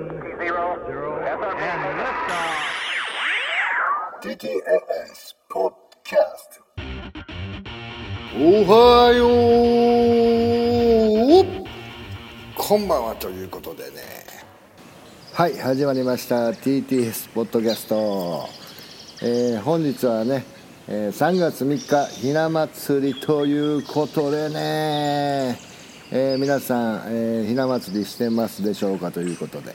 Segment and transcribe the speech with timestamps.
[0.00, 2.56] one, zero, zero, and liftoff.
[4.22, 6.60] TTLS Podcast.
[8.38, 9.26] おはよ
[11.42, 11.44] う
[12.54, 13.90] こんばんはということでね。
[15.32, 16.50] はい始まりました。
[16.50, 18.46] TTS ポッドキャスト、
[19.22, 20.44] えー本日はね、
[20.88, 25.58] えー3月3日ひな祭りということでね、
[26.10, 29.74] えー皆さん、えーひな祭りしてますでしょうかということで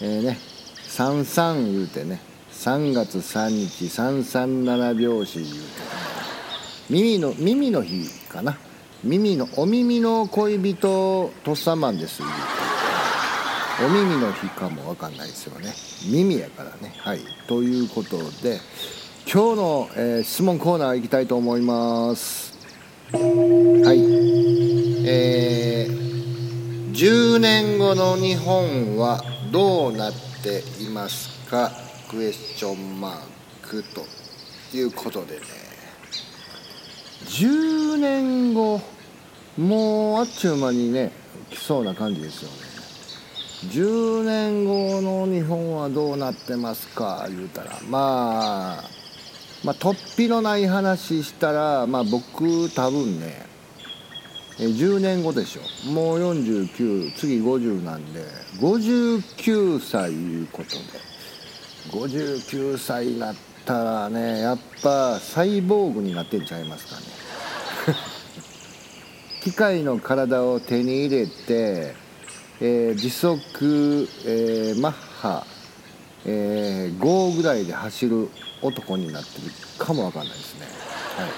[0.00, 0.38] えーね
[0.86, 2.20] 三三言うてね
[2.52, 5.52] 3月3日三三七拍子言うて。
[5.52, 5.66] ね
[6.88, 8.56] 耳の耳の日かな。
[9.02, 15.74] 耳のお耳の恋人とっさまんですお耳の日かもわかんないですよね。
[16.10, 16.94] 耳やからね。
[16.98, 17.20] はい。
[17.46, 18.58] ということで
[19.30, 22.54] 今日の、えー質問コーナー行きたいと思います。
[23.12, 24.00] はい。
[25.06, 29.20] えー10年後の日本は
[29.52, 31.70] どうなっていますか？
[32.10, 33.20] クエスチョンマー
[33.62, 34.04] クと
[34.76, 35.40] いうことでね。
[37.24, 38.80] 10年後
[39.56, 41.12] もうあっちゅう間にね
[41.50, 42.56] 来そうな感じですよね。
[43.72, 47.26] 10年後の日本はどうなってますか？
[47.28, 48.84] 言うたらまあ
[49.64, 53.45] まあ突飛のない話したらまあ僕多分ね
[54.58, 55.90] 10年後でしょ。
[55.90, 58.24] もう49次50なんで
[58.58, 61.16] 59歳いうことで。
[61.90, 67.02] 59歳になったらねやっぱサイボーグになってんちゃいますかね。
[69.42, 71.94] 機械の体を手に入れて、
[72.60, 75.46] えー時速、えーマッハ、
[76.24, 78.28] えー5ぐらいで走る
[78.62, 80.66] 男になってるかもわかんないですね、
[81.16, 81.28] はい、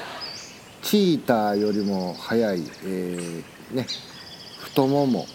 [0.89, 3.87] チーターよりも速い、えーね
[4.59, 5.27] 太もも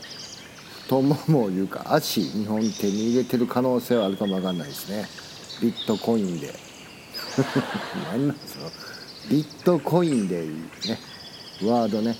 [0.81, 5.05] 太ももいうか足日本手に入れてる可能性はあるかもわかんないですね。
[5.61, 6.55] ビットコインで。
[8.11, 8.71] 何なんですか
[9.29, 10.99] ビットコインでいいね。
[11.61, 12.17] ワードね。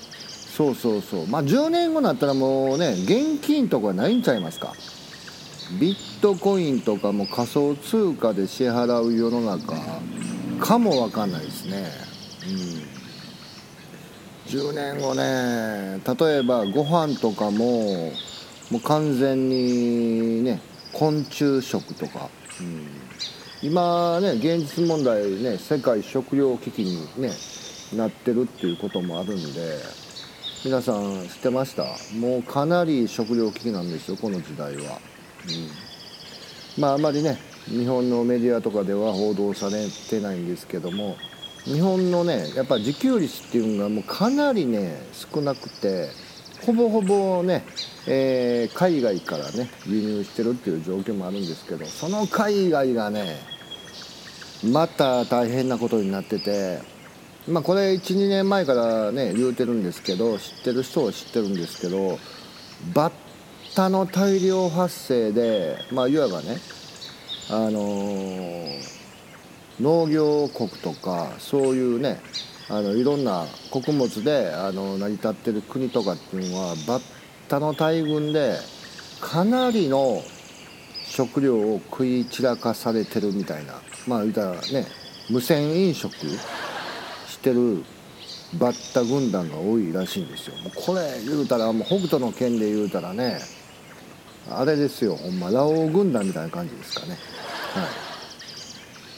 [0.56, 1.26] そうそうそう。
[1.26, 4.74] まあ10年後になったらもうね現金とかないんちゃいますか。
[5.80, 9.74] ビットコインとかも仮想通貨で支払う世の中
[10.60, 11.90] かもわかんないですね。
[12.46, 13.03] うん。
[14.46, 18.12] 10年後ね例えばご飯とかも
[18.70, 20.60] もう完全にね
[20.92, 22.28] 昆虫食とか、
[22.60, 22.86] うん、
[23.62, 27.30] 今ね現実問題ね世界食糧危機にね
[27.94, 29.78] なってるっていうこともあるんで
[30.64, 31.84] 皆さん知ってました？
[32.18, 34.98] もうかなり食糧危機なんですよこの時代は、
[36.76, 41.16] うん、まああまりね日本のメディアとかでは報道されてないんですけども
[41.64, 46.08] 日本のねやっぱ自給率っていうのがもうかなりね少なくて
[46.66, 47.64] ほぼほぼね、
[48.06, 53.36] えー海外からね輸入してるっていう状況もあるんですけどその海外がね
[54.72, 56.80] また大変なことになってて
[57.46, 62.18] まあこれ12年前からね言うてるんですけど知ってる人は知ってるんですけど
[62.94, 63.12] バッ
[63.74, 66.58] タの大量発生でまあいわばね
[67.50, 68.93] あのー
[69.80, 72.20] 農業国とかそういうね
[72.68, 77.02] あのいろんな穀物であの成り立ってる国とかっていうのはバッ
[77.48, 78.56] タの大群で
[79.20, 80.22] かなりの
[81.04, 83.74] 食料を食い散らかされてるみたいな
[84.06, 84.86] まあ言うたらね
[85.30, 86.14] 無銭飲食
[87.28, 87.84] してる
[88.58, 90.56] バッタ軍団が多いらしいんですよ。
[90.56, 93.40] もうこれ言うたらもう北斗の剣で言うたらね
[94.48, 97.18] あれですよほんまラオウ軍団みたいな感じですかね。
[97.74, 97.88] は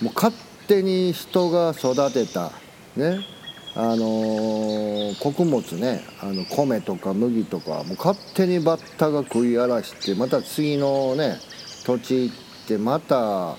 [0.00, 0.05] い。
[0.05, 0.33] もう勝
[0.66, 2.53] 手に人が育てた
[2.97, 3.21] ね
[3.75, 11.38] あの穀物ねあの米とか麦とかもう勝手にバッタが食い荒らしてまた次のね
[11.84, 13.54] 土地行ってまた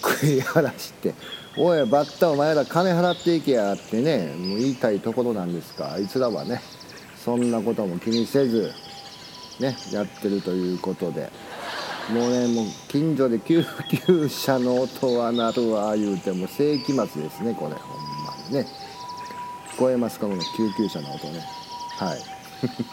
[0.00, 1.14] 食い荒らして
[1.58, 6.62] 「おいバッタお前ら金払っていけや」ってねもう言いたいところなんですがあいつらはね
[7.24, 8.72] そんなことも気にせず
[9.58, 11.30] ねやってるということで。
[12.12, 13.64] もうねもう近所で救
[14.06, 18.66] 急車の音は鳴るわ言うても世紀末ですねこれほんまにね。
[19.74, 21.40] 聞こえますかこの救急車の音ね。
[21.98, 22.18] はい。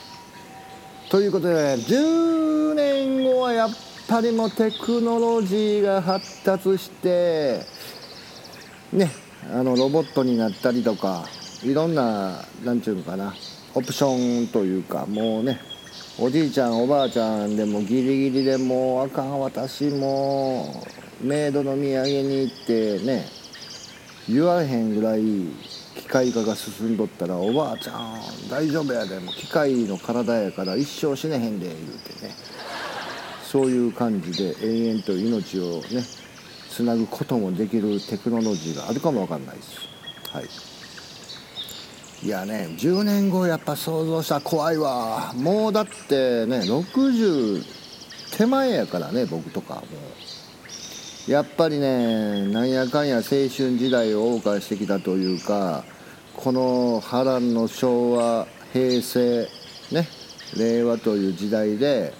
[1.09, 3.69] ということで、10年後はやっ
[4.07, 7.65] ぱりもうテクノロジーが発達して
[8.93, 9.11] ね
[9.51, 11.25] あのロボットになったりとか
[11.63, 13.33] いろんななんちゅうのかな
[13.73, 15.59] オプションというかもうね
[16.17, 20.81] おじいちゃんおばあちゃんでもギリギリでもうあかん私も
[21.21, 23.25] メイドの土産に行ってね
[24.29, 25.21] 言わへんぐらい
[25.95, 32.33] 機械化が進んどったら「おばあちゃん大丈夫やでも機械の体やから一生死ねへんで」言うてね。
[33.45, 36.03] そういう感じで延々と命をね
[36.69, 39.79] つなぐこともできるテクノロジーがあるかもわかんないです。
[40.31, 40.74] はい。
[42.25, 45.31] いやね10年後やっぱ想像したら怖いわ。
[45.35, 47.63] もうだってね60
[48.35, 49.81] 手前やからね僕とかも
[51.27, 51.31] う。
[51.31, 55.83] やっぱりねなんやかんや青春時代を謳歌してきたというか
[56.35, 59.47] この波乱の昭和平成
[59.91, 60.07] ね
[60.57, 62.11] 令和という時代で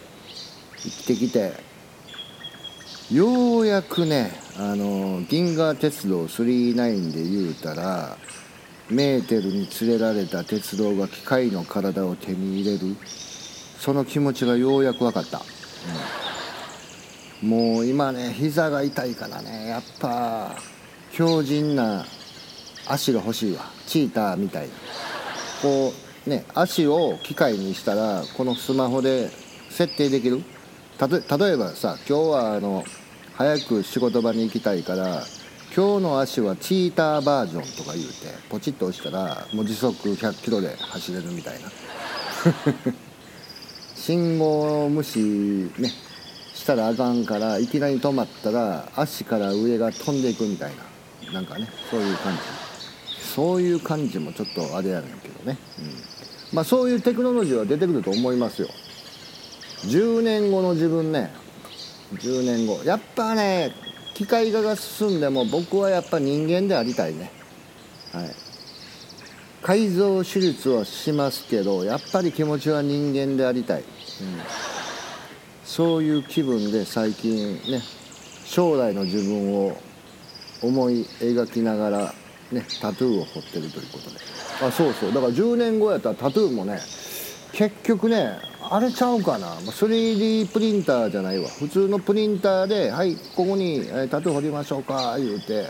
[0.78, 1.54] 生きてきて
[3.12, 8.18] ようやくねあの銀河鉄道999で言うたら
[8.90, 12.96] メーテルに連れられた鉄道が機械の体を手に入れる。
[13.80, 15.42] その気持ちがようやく分かった、
[17.44, 20.56] うん、もう今ね膝が痛いからねやっぱ
[21.12, 22.06] 強靭な
[22.88, 23.66] 足が欲しいわ。
[23.86, 24.74] チーターみたいな。
[25.62, 25.94] こ
[26.26, 29.30] うね足を機械にしたらこのスマホで
[29.70, 30.44] 設定できる。
[31.00, 32.84] 例えばさ今日はあの
[33.34, 35.24] 早く仕事場に行きたいから
[35.76, 38.14] 今日の足はチーターバージョンとか言うて
[38.50, 41.70] ポチッと押したらもう時速100キロで走れるみたいな。
[43.94, 45.20] 信号無視
[45.78, 45.92] ね
[46.54, 50.72] したらあかんからいきなり止まったら足から上が飛んでいくみたい
[51.26, 51.34] な。
[51.34, 52.40] なんかねそういう感じ。
[53.36, 55.94] そういう感じもちょっとあれやねんけどね、うん、
[56.54, 58.70] まあそういうテクノロジーは出てくると思いますよ。
[59.82, 61.34] 10年後の自分ね。
[62.14, 62.82] 10年後。
[62.86, 63.76] やっぱね
[64.16, 67.32] 機械化が進んでも僕はやっぱ人間でありたいね。
[68.12, 68.36] はい。
[69.62, 73.86] 改造手術はしますけどやっぱり気持ちは人間でありたい、うん、
[75.64, 77.82] そういう気分で最近ね
[78.46, 79.76] 将来の自分を
[80.62, 82.14] 思い描きながら
[82.52, 84.18] ねタトゥーを彫ってるということで。
[84.62, 85.14] あそうそう。
[85.14, 86.80] だから10年後やったらタトゥーもね
[87.52, 88.38] 結局ね
[88.72, 91.50] あれちゃうかな？3D プリンターじゃないわ。
[91.50, 95.68] 普通のプリンターで「はいここにタトゥー彫りましょうか」言うて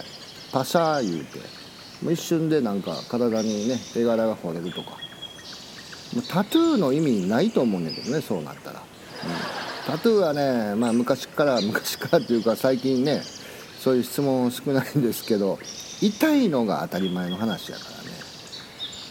[0.52, 1.66] パシャー言うて。
[2.02, 4.98] もう一瞬でなんか体にね絵柄が彫れるとか。
[6.30, 13.22] タトゥーの意味ないと思うねんけどねそうなったら、うん、タトゥーはねまあ昔から昔からっていうか最近ね
[13.80, 15.60] そういう質問少ないんですけど
[16.02, 18.15] 痛いのが当たり前の話やからね。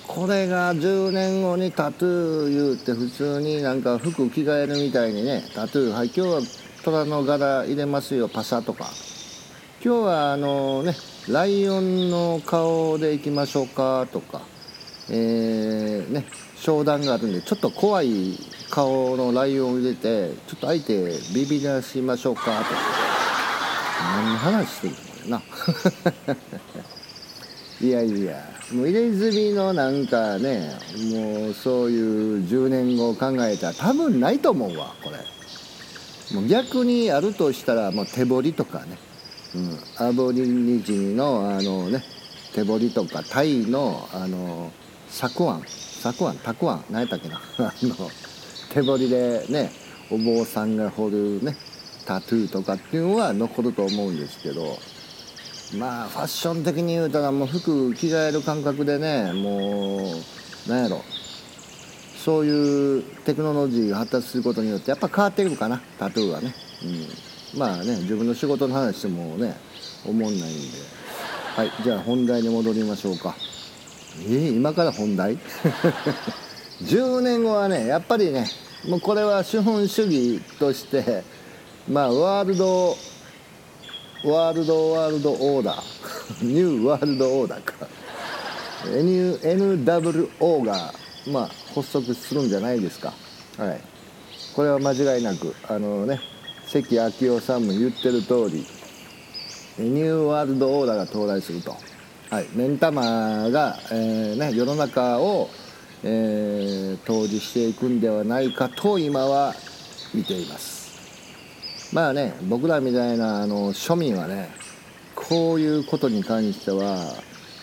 [0.07, 6.41] これが10年後にタトゥー言うて普通になんか服着替えるみたいにねタトゥーはい今日は
[6.85, 8.91] 虎の柄入れますよパサとか。
[9.85, 10.95] 今日はあのね
[11.29, 14.41] ライオンの顔でいきましょうかとか
[15.11, 16.25] えー、ね
[16.57, 18.39] 商談があるんでちょっと怖い
[18.71, 23.05] 顔のライオンを入れてちょっと相手ビビらしましょうかとか。
[24.01, 24.95] 何の話してる
[25.29, 25.45] のか
[26.29, 26.37] な。
[27.81, 28.37] いやいや
[28.73, 30.71] もう入れ墨のなんかね
[31.13, 35.17] もうそういう10年後考えたら多分ないと思うわこれ。
[36.35, 38.99] もう逆にあるとしたらもう手彫りとかね、
[39.55, 42.03] うん、アボリニジのあのね
[42.55, 44.73] 手彫りとかタイのあの
[45.09, 47.41] 錯案錯案たくあん何やったっけな。
[47.59, 48.11] あの
[48.73, 49.71] 手彫りでね
[50.11, 51.57] お坊さんが彫るね
[52.07, 54.79] タトゥーとかっていうのは残ると思うんですけど。
[55.73, 60.15] まあファッション的に言うたらもう服着替える感覚でねも
[60.67, 61.03] うなんやろ。
[62.25, 66.55] そういうテクノロジーが発達することによってやっぱ変わってくるかなタトゥーはね、
[67.53, 69.55] うん、まあね自分の仕事の話してもね
[70.07, 70.95] 思んないんで。
[71.55, 73.37] はいじゃあ本題に戻りましょうか。
[74.21, 75.39] えー、今から本題？
[76.83, 78.49] 10年後はねやっぱりね
[78.89, 81.23] もうこれは資本主義として
[81.89, 82.97] まあワールド
[84.25, 86.45] ワールドワールドオーダー。
[86.45, 87.87] ニューワールドオーダーか。
[88.85, 90.93] NWO が
[91.31, 93.13] まあ発足するんじゃないですか。
[93.59, 93.81] はい。
[94.57, 96.21] これは間違いなくあのね
[96.67, 98.65] 関明夫さんも言ってる通り
[99.79, 101.77] ニューワールドオーダーが到来すると。
[102.31, 102.47] はい。
[102.55, 103.03] 目ん玉
[103.51, 105.51] が、えーね、世の中を、
[106.03, 109.55] えー、統治していくんではないかと今は
[110.15, 110.84] 見ています。
[111.95, 114.51] まあね僕らみたいなあの庶民はね
[115.15, 117.15] こういうことに関しては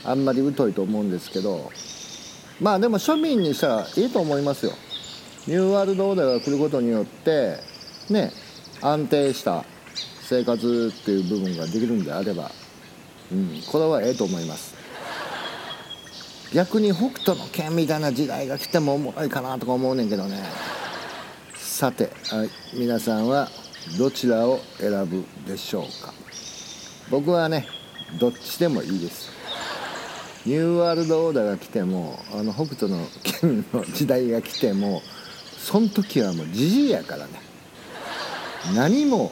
[0.05, 1.69] あんまり疎いと思うんですけど
[2.61, 4.71] まあでも庶民にしたらいいと思いますよ。
[5.47, 7.57] ニューワールドオーダーが来ることによって
[8.09, 8.31] ね
[8.81, 9.65] 安定した
[10.21, 12.51] 生活っていう部分ができるんであれば、
[13.31, 14.75] うん、これはええと思います。
[16.53, 20.37] 逆に北斗の剣みたいな時代が来てもおもろいかなとか思うねんけどね。
[21.55, 23.49] さて、はい、皆さんは
[23.97, 26.13] どちらを選ぶでしょうか？
[27.09, 27.67] 僕はね
[28.19, 29.31] どっちでもいいです。
[30.45, 35.01] ニューワールドオーダーが来てもあの北斗の剣の時代が来ても
[35.57, 37.33] その時はもうじじいやからね。
[38.75, 39.31] 何も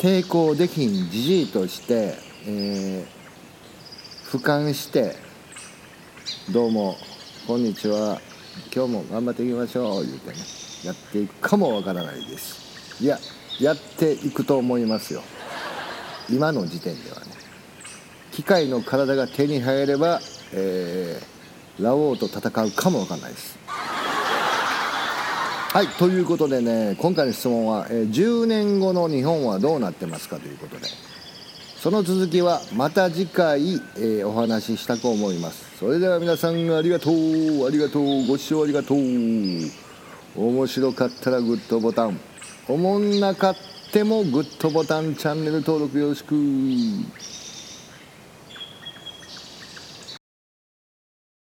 [0.00, 2.14] 抵抗できんじじいとして、
[2.46, 3.16] えー
[4.26, 5.14] 俯瞰して
[6.52, 6.96] 「どうも
[7.46, 8.20] こんにちは。
[8.74, 10.36] 今日も頑張っていきましょう」言うてね
[10.84, 12.65] やっていくかもわからないです。
[13.00, 13.18] いや
[13.60, 15.22] やっていくと思いますよ。
[16.30, 17.26] 今の時点ではね。
[18.32, 20.20] 機械の体が手に入れば、
[20.52, 21.36] えー
[21.82, 23.58] ラオウと戦うかもわかんないです。
[23.68, 30.86] はいということでね今回の質問は、えー10年後の日本はどうなってますかということで。
[31.78, 35.76] その続きはまた次回、えーお話ししたく思います。
[35.78, 37.66] それでは皆さんありがとう。
[37.66, 38.26] ありがとう。
[38.26, 38.98] ご視聴ありがとう。
[38.98, 39.70] 面
[40.66, 42.18] 白かったらグッドボタン。
[42.68, 43.56] おもんなかっ
[43.92, 46.34] てもグッドボタンチャンネル登録よろしく。